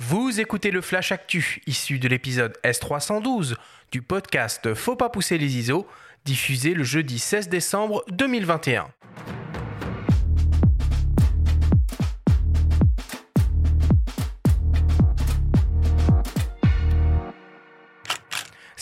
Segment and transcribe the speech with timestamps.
[0.00, 3.56] Vous écoutez le Flash Actu, issu de l'épisode S312
[3.90, 5.88] du podcast Faut pas pousser les ISO,
[6.24, 8.86] diffusé le jeudi 16 décembre 2021.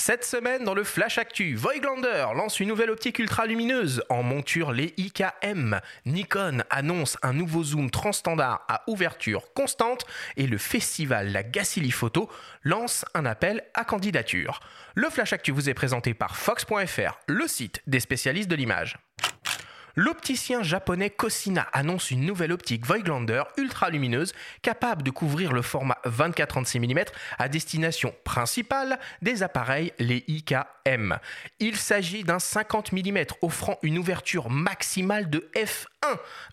[0.07, 4.71] Cette semaine, dans le Flash Actu, Voigtlander lance une nouvelle optique ultra lumineuse en monture
[4.71, 5.81] les IKM.
[6.05, 10.07] Nikon annonce un nouveau zoom transstandard à ouverture constante
[10.37, 12.31] et le festival La Gacilly Photo
[12.63, 14.61] lance un appel à candidature.
[14.95, 18.99] Le Flash Actu vous est présenté par Fox.fr, le site des spécialistes de l'image.
[19.99, 25.97] L'opticien japonais Cosina annonce une nouvelle optique Voigtlander ultra lumineuse capable de couvrir le format
[26.05, 27.05] 24-36 mm
[27.39, 31.17] à destination principale des appareils les IKM.
[31.61, 35.87] Il s'agit d'un 50 mm offrant une ouverture maximale de f1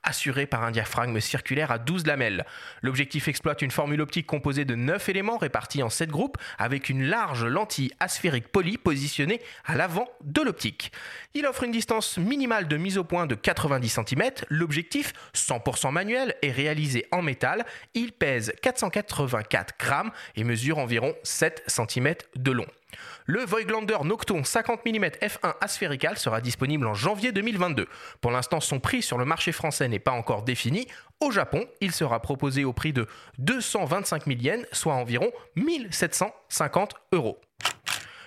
[0.03, 2.45] assurée par un diaphragme circulaire à 12 lamelles.
[2.81, 7.03] L'objectif exploite une formule optique composée de 9 éléments répartis en 7 groupes avec une
[7.03, 10.93] large lentille asphérique polie positionnée à l'avant de l'optique.
[11.33, 14.23] Il offre une distance minimale de mise au point de 90 cm.
[14.49, 17.65] L'objectif, 100% manuel, est réalisé en métal.
[17.93, 22.67] Il pèse 484 grammes et mesure environ 7 cm de long.
[23.25, 27.87] Le Voigtlander Nocton 50 mm f1 asphérical sera disponible en janvier 2022.
[28.21, 30.87] Pour l'instant, son prix sur le marché français n'est pas encore défini.
[31.19, 33.07] Au Japon, il sera proposé au prix de
[33.39, 37.39] 225 000 yens, soit environ 1750 euros.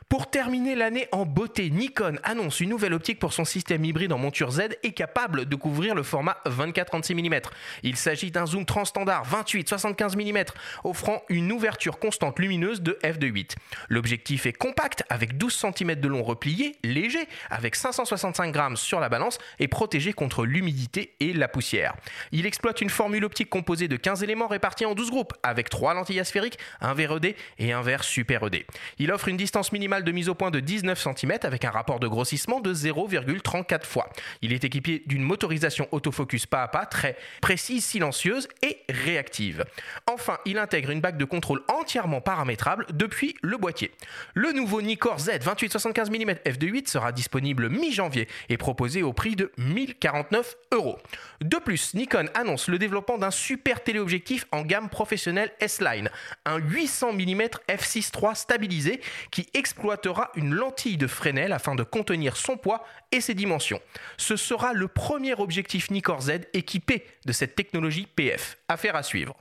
[0.09, 4.19] Pour terminer l'année en beauté, Nikon annonce une nouvelle optique pour son système hybride en
[4.19, 7.41] monture Z et capable de couvrir le format 24-36 mm.
[7.83, 10.45] Il s'agit d'un zoom transstandard 28-75 mm
[10.85, 13.57] offrant une ouverture constante lumineuse de f2.8.
[13.89, 19.09] L'objectif est compact avec 12 cm de long replié, léger, avec 565 grammes sur la
[19.09, 21.97] balance et protégé contre l'humidité et la poussière.
[22.31, 25.95] Il exploite une formule optique composée de 15 éléments répartis en 12 groupes avec 3
[25.95, 28.65] lentilles asphériques, un verre ED et un verre super ED.
[29.01, 32.01] Il offre une distance minimale de mise au point de 19 cm avec un rapport
[32.01, 34.09] de grossissement de 0,34 fois.
[34.43, 39.65] Il est équipé d'une motorisation autofocus pas à pas très précise, silencieuse et réactive.
[40.07, 43.93] Enfin, il intègre une bague de contrôle entièrement paramétrable depuis le boîtier.
[44.35, 49.53] Le nouveau Nikkor Z 28-75 mm f2.8 sera disponible mi-janvier et proposé au prix de
[49.59, 50.99] 1049 euros.
[51.41, 56.11] De plus, Nikon annonce le développement d'un super téléobjectif en gamme professionnelle S-Line,
[56.45, 59.01] un 800 mm f6.3 stabilisé
[59.31, 59.49] qui
[59.87, 63.81] exploitera une lentille de Fresnel afin de contenir son poids et ses dimensions.
[64.17, 68.59] Ce sera le premier objectif Nikkor Z équipé de cette technologie PF.
[68.69, 69.37] Affaire à suivre.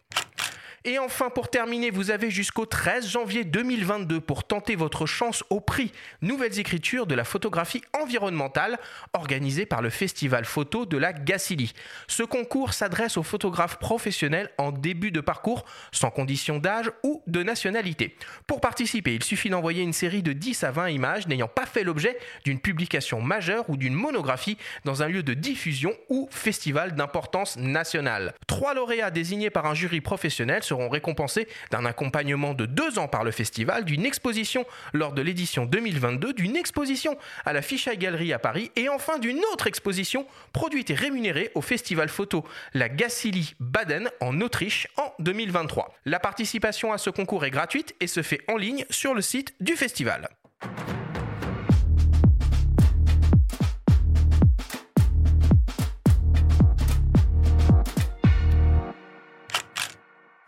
[0.88, 5.60] Et enfin, pour terminer, vous avez jusqu'au 13 janvier 2022 pour tenter votre chance au
[5.60, 5.92] prix
[6.22, 8.78] Nouvelles écritures de la photographie environnementale
[9.14, 11.74] organisé par le Festival photo de la Gacilly.
[12.08, 17.42] Ce concours s'adresse aux photographes professionnels en début de parcours, sans condition d'âge ou de
[17.42, 18.16] nationalité.
[18.46, 21.84] Pour participer, il suffit d'envoyer une série de 10 à 20 images n'ayant pas fait
[21.84, 27.58] l'objet d'une publication majeure ou d'une monographie dans un lieu de diffusion ou festival d'importance
[27.58, 28.36] nationale.
[28.46, 33.08] Trois lauréats désignés par un jury professionnel seront seront récompensés d'un accompagnement de deux ans
[33.08, 38.34] par le festival, d'une exposition lors de l'édition 2022, d'une exposition à la Fisheye Gallery
[38.34, 42.44] à Paris et enfin d'une autre exposition produite et rémunérée au festival photo
[42.74, 45.96] La Gacilly Baden en Autriche en 2023.
[46.04, 49.56] La participation à ce concours est gratuite et se fait en ligne sur le site
[49.62, 50.28] du festival.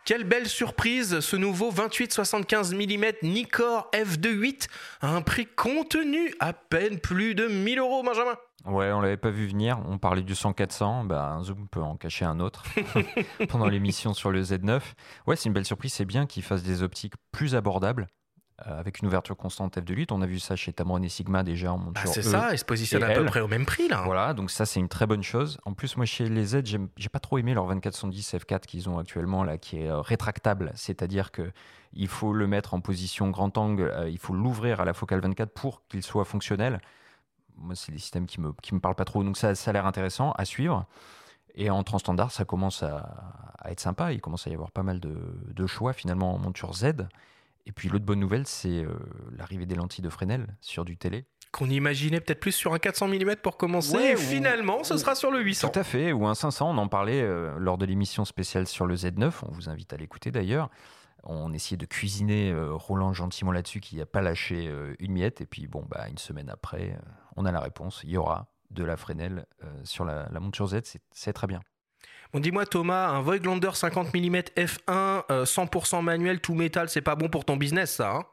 [0.08, 4.70] Quelle belle surprise, ce nouveau 28-75 mm Nikkor f2.8
[5.02, 8.38] à un prix contenu, à peine plus de 1000 euros, Benjamin.
[8.64, 9.82] Ouais, on l'avait pas vu venir.
[9.86, 12.64] On parlait du 100-400, bah, un zoom peut en cacher un autre
[13.50, 14.80] pendant l'émission sur le Z9.
[15.28, 15.92] Ouais, c'est une belle surprise.
[15.92, 18.08] C'est bien qu'il fasse des optiques plus abordables.
[18.66, 20.08] Euh, avec une ouverture constante f2.8.
[20.10, 22.06] On a vu ça chez Tamron et Sigma déjà en monture.
[22.06, 24.02] Bah, c'est ça, il se positionne à peu près au même prix là.
[24.04, 25.60] Voilà, donc ça c'est une très bonne chose.
[25.66, 28.98] En plus, moi chez les Z, j'ai pas trop aimé leur 2410 f4 qu'ils ont
[28.98, 31.52] actuellement là, qui est euh, rétractable, c'est-à-dire que
[31.94, 35.20] il faut le mettre en position grand angle, euh, il faut l'ouvrir à la focale
[35.20, 36.82] 24 pour qu'il soit fonctionnel.
[37.58, 39.74] Moi, c'est des systèmes qui me qui me parlent pas trop, donc ça, ça a
[39.74, 40.88] l'air intéressant à suivre.
[41.54, 44.14] Et en transstandard, ça commence à, à, être sympa.
[44.14, 45.16] Il commence à y avoir pas mal de,
[45.54, 46.94] de choix finalement en monture Z.
[47.68, 48.98] Et puis l'autre bonne nouvelle, c'est euh,
[49.38, 51.26] l'arrivée des lentilles de Fresnel sur du télé.
[51.52, 55.32] Qu'on imaginait peut-être plus sur un 400 mm pour commencer, et finalement ce sera sur
[55.32, 55.70] le 800.
[55.70, 58.86] Tout à fait, ou un 500, on en parlait euh, lors de l'émission spéciale sur
[58.86, 60.70] le Z9, on vous invite à l'écouter d'ailleurs.
[61.24, 65.46] On essayait de cuisiner euh, Roland gentiment là-dessus, qui n'a pas lâché une miette, et
[65.46, 66.98] puis bon, bah, une semaine après,
[67.36, 69.46] on a la réponse, il y aura de la Fresnel
[69.84, 70.80] sur la monture Z,
[71.12, 71.60] c'est très bien.
[72.34, 77.30] Bon, dis-moi Thomas, un Voigtlander 50 mm f1 100% manuel tout métal, c'est pas bon
[77.30, 78.24] pour ton business ça hein?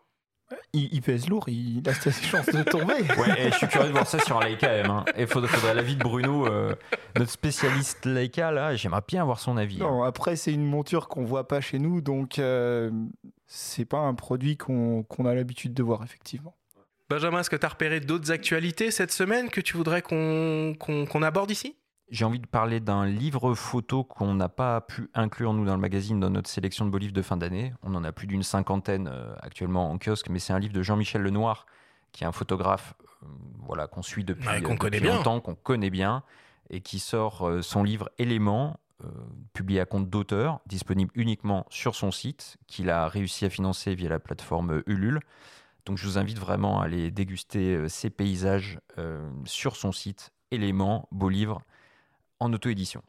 [0.72, 2.94] Il, pèse lourd, il a ses chances de tomber.
[3.16, 4.90] Ouais, et je suis curieux de voir ça sur un Leica M.
[4.90, 5.04] Hein.
[5.16, 6.74] Et faudrait, l'avis de Bruno, euh,
[7.16, 9.78] notre spécialiste Leica, là, j'aimerais bien avoir son avis.
[9.78, 12.90] Non, après, c'est une monture qu'on voit pas chez nous, donc euh,
[13.46, 16.54] c'est pas un produit qu'on a l'habitude de voir, effectivement.
[17.08, 21.50] Benjamin, est-ce que tu as repéré d'autres actualités cette semaine que tu voudrais qu'on aborde
[21.50, 21.76] ici?
[22.10, 25.80] J'ai envie de parler d'un livre photo qu'on n'a pas pu inclure, nous, dans le
[25.80, 27.72] magazine, dans notre sélection de beaux livres de fin d'année.
[27.82, 30.82] On en a plus d'une cinquantaine euh, actuellement en kiosque, mais c'est un livre de
[30.82, 31.66] Jean-Michel Lenoir,
[32.12, 33.26] qui est un photographe euh,
[33.60, 36.22] voilà, qu'on suit depuis, euh, longtemps, qu'on connaît bien,
[36.70, 38.78] et qui sort son livre Éléments,
[39.52, 44.08] publié à compte d'auteur, disponible uniquement sur son site, qu'il a réussi à financer via
[44.08, 45.20] la plateforme Ulule.
[45.84, 48.78] Donc je vous invite vraiment à aller déguster ces paysages
[49.44, 50.32] sur son site.
[50.50, 51.60] Éléments, beau livre
[52.40, 53.02] en auto-édition.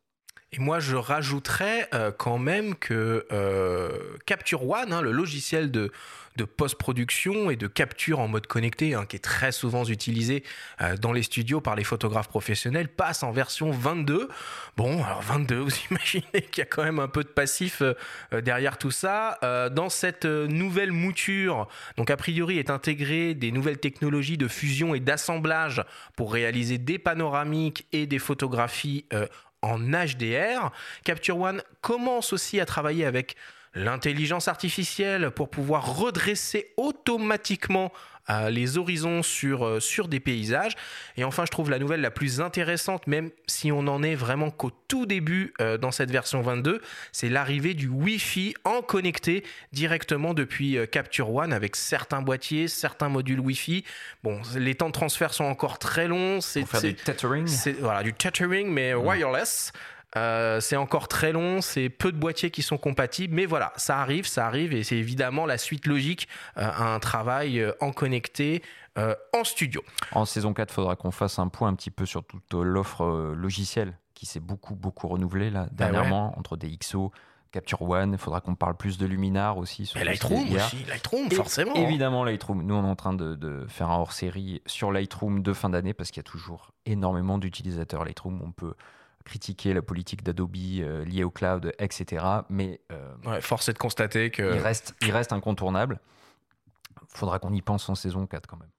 [0.56, 3.90] Et moi, je rajouterais euh, quand même que euh,
[4.26, 5.92] Capture One, hein, le logiciel de,
[6.38, 10.44] de post-production et de capture en mode connecté, hein, qui est très souvent utilisé
[10.82, 14.30] euh, dans les studios par les photographes professionnels, passe en version 22.
[14.78, 17.84] Bon, alors 22, vous imaginez qu'il y a quand même un peu de passif
[18.32, 19.40] derrière tout ça.
[19.72, 21.68] dans cette nouvelle mouture,
[21.98, 25.84] donc a priori est intégré des nouvelles technologies de fusion et d'assemblage
[26.16, 29.06] pour réaliser des panoramiques et des photographies
[29.66, 30.72] en HDR.
[31.04, 33.36] Capture One commence aussi à travailler avec
[33.76, 37.92] l'intelligence artificielle pour pouvoir redresser automatiquement
[38.32, 40.76] euh, les horizons sur, euh, sur des paysages.
[41.16, 44.50] Et enfin, je trouve la nouvelle la plus intéressante, même si on en est vraiment
[44.50, 46.82] qu'au tout début euh, dans cette version 22,
[47.12, 49.44] c'est l'arrivée du Wi-Fi en connecté
[49.74, 53.84] directement depuis Capture One avec certains boîtiers, certains modules Wi-Fi.
[54.24, 56.42] Bon, les temps de transfert sont encore très longs.
[56.42, 57.48] C'est faire du tethering.
[57.80, 59.72] Voilà, du tethering, mais wireless.
[60.18, 64.00] Euh, c'est encore très long, c'est peu de boîtiers qui sont compatibles, mais voilà, ça
[64.00, 66.28] arrive, ça arrive, et c'est évidemment la suite logique
[66.58, 68.62] euh, à un travail euh, en connecté
[69.34, 69.84] en studio.
[70.14, 73.34] En saison 4, il faudra qu'on fasse un point un petit peu sur toute l'offre
[73.36, 77.12] logicielle qui s'est beaucoup, beaucoup renouvelée là, bah dernièrement, entre DxO,
[77.52, 79.86] Capture One, il faudra qu'on parle plus de Luminar aussi.
[79.86, 81.74] Sur Lightroom aussi, Lightroom forcément.
[81.76, 82.64] évidemment Lightroom.
[82.64, 85.94] Nous on est en train de, de faire un hors-série sur Lightroom de fin d'année
[85.94, 88.42] parce qu'il y a toujours énormément d'utilisateurs Lightroom.
[88.42, 88.76] On peut
[89.26, 92.26] critiquer la politique d'Adobe euh, liée au cloud, etc.
[92.50, 96.00] Mais euh, force est de constater que il reste, il reste incontournable.
[97.10, 98.70] Faudra qu'on y pense en saison 4 quand même.